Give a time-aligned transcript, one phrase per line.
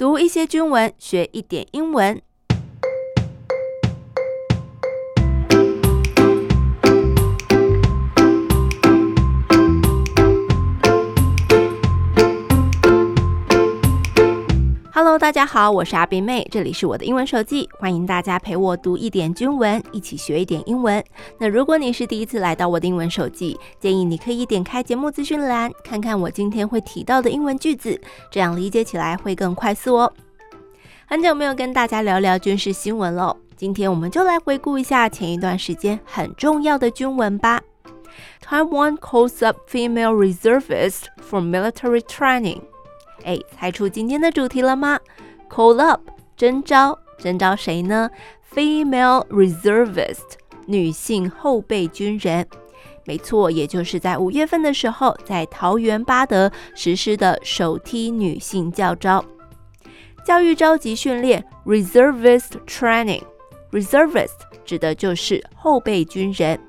[0.00, 2.22] 读一些军文，学一点英文。
[15.10, 21.04] Hello，大家好，我是阿宾妹，这里是我的英文手记，欢迎大家陪我读一点军文，一起学一点英文。
[21.36, 28.00] 那如果你是第一次来到我的英文手记，建议你可以点开节目资讯栏，看看我今天会提到的英文句子，
[28.30, 30.12] 这样理解起来会更快速哦。
[31.06, 37.60] 很久没有跟大家聊聊军事新闻了，今天我们就来回顾一下前一段时间很重要的军文吧。
[38.44, 42.60] Taiwan calls up female reservists for military training.
[43.24, 44.98] 哎，猜出今天的主题了吗
[45.48, 46.00] ？Call up，
[46.36, 48.10] 征召，征召谁呢
[48.54, 50.34] ？Female reservist，
[50.66, 52.46] 女性后备军人。
[53.06, 59.24] 没错，也就是在五月份的时候，在桃园八德实施的首梯女性教招。
[60.24, 66.60] 教育召集训练，reservist training，reservist 指的就是后备军人。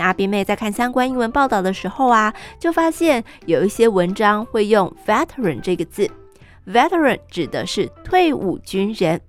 [0.00, 6.10] 阿宾妹在看相关英文报道的时候啊，就发现有一些文章会用 veteran 这个字
[6.66, 9.20] ，veteran 指的是退伍军人。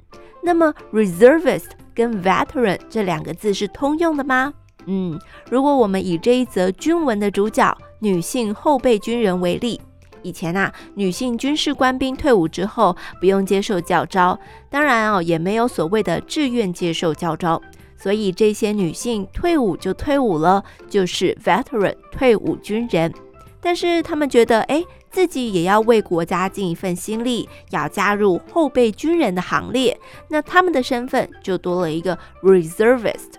[0.43, 4.53] 那么 reservist 跟 veteran 这两个字是通用的吗？
[4.87, 5.19] 嗯，
[5.49, 9.79] 如果我们以这一则军文的主角女性后备军人为例，
[10.23, 17.61] 以前啊，女性军事官兵退伍之后不用接受教招，当然哦，也没有所谓的志愿接受教招。
[18.01, 23.13] 所以这些女性退伍就退伍了，就是 veteran 退伍军人。
[23.61, 29.95] 但是他们觉得，哎，自己也要为国家尽一份心力，要加入后备军人的行列，
[30.29, 33.33] 那他们的身份就多了一个 reservist。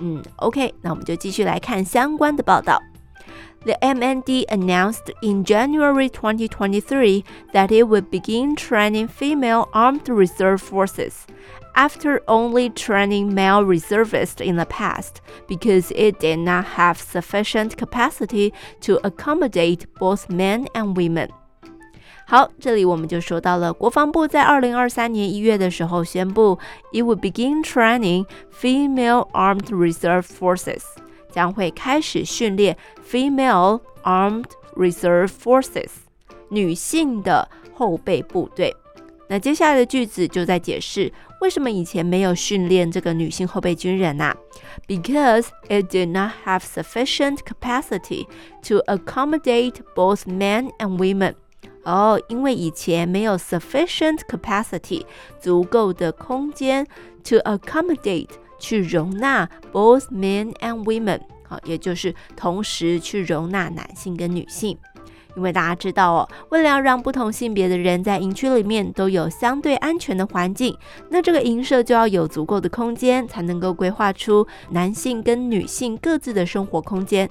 [0.00, 2.80] 嗯，OK，那我们就继续来看相关的报道。
[3.64, 11.26] the MND announced in January 2023 that it would begin training female armed reserve forces
[11.74, 18.52] after only training male reservists in the past because it did not have sufficient capacity
[18.80, 21.28] to accommodate both men and women.
[22.28, 26.58] 好，这里我们就说到了国防部在二零二三年一月的时候宣布
[26.92, 30.82] ，it would begin training female armed reserve forces。
[31.36, 32.74] 将会开始训练
[33.06, 35.90] Female Armed Reserve Forces
[36.48, 38.74] 女性的后备部队。
[39.28, 44.36] 那接下来的句子就在解释为什么以前没有训练这个女性后备军人呐、啊、
[44.88, 48.26] ？Because it did not have sufficient capacity
[48.66, 51.34] to accommodate both men and women。
[51.82, 55.04] 哦，因为以前没有 sufficient capacity
[55.38, 56.86] 足够的空间
[57.24, 61.20] to accommodate 去容纳 both men and women。
[61.48, 64.76] 好，也就是同时去容纳男性跟女性。
[65.36, 70.74] 因为大家知道哦，为了要让不同性别的人在营区里面都有相对安全的环境，
[71.10, 77.28] 那这个营舍就要有足够的空间，才能够规划出男性跟女性各自的生活空间。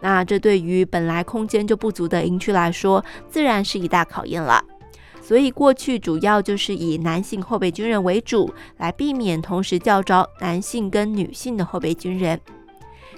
[0.00, 4.60] 那这对于本来空间就不足的营区来说，自然是一大考验了。
[5.26, 12.38] 所以过去主要就是以男性后备军人为主，来避免同时教召男性跟女性的后备军人。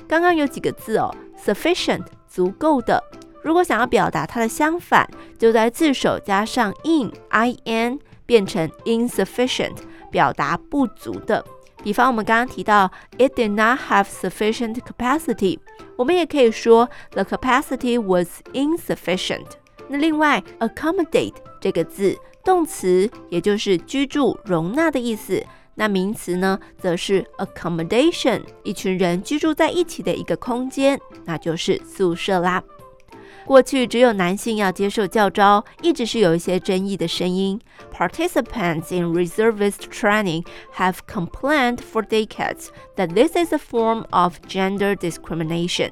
[0.06, 3.03] 刚刚有几个字哦，sufficient，足够的。
[3.43, 9.77] 如果想要表达它的相反，就在字首加上 in，in 变成 insufficient，
[10.09, 11.44] 表达不足的。
[11.83, 12.88] 比方我们刚刚提到
[13.19, 15.59] ，it did not have sufficient capacity，
[15.97, 19.47] 我们也可以说 the capacity was insufficient。
[19.89, 25.45] 那另外，accommodate 这个字，动词也就是居住、容纳的意思。
[25.75, 32.63] 那名词呢，则是 accommodation，一群人居住在一起的一个空间，那就是宿舍啦。
[33.45, 37.61] 过去只有男性要接受教招，一直是有一些争议的声音。
[37.93, 45.91] Participants in reservist training have complained for decades that this is a form of gender discrimination.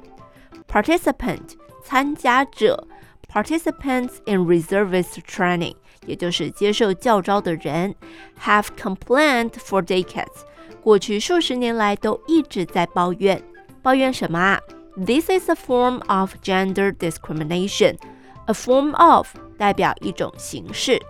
[0.67, 2.87] Participant 参加者
[3.35, 5.75] participants in reservist training，
[6.05, 7.93] 也就是接受教招的人
[8.41, 10.45] ，have complained for decades，
[10.81, 13.43] 过去数十年来都一直在抱怨，
[13.81, 14.61] 抱怨什么啊
[14.95, 17.97] ？This is a form of gender discrimination。
[18.45, 19.27] A form of
[19.57, 21.01] 代表一种形式，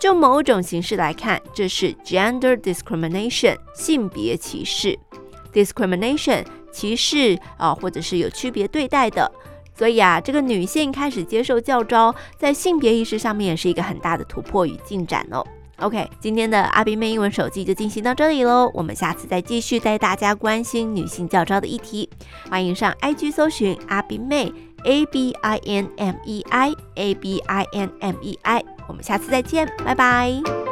[0.00, 4.98] 就某种形式来看，这是 gender discrimination 性别歧视。
[5.52, 9.30] discrimination 歧视啊，或者是有区别对待的。
[9.78, 15.46] 所以啊，这个女性开始接受教招，在性别意识上面也是一个很大的突破与进展哦。
[15.76, 22.10] OK，今天的阿宾妹英文手记就进行到这里喽，我们下次再继续带大家关心女性教招的议题。
[22.50, 24.52] 欢迎上 IG 搜寻阿宾妹
[24.82, 30.67] A B I N M E I A B I N M E I，我们下次再见，拜拜。